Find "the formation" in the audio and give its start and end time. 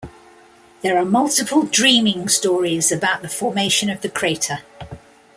3.21-3.87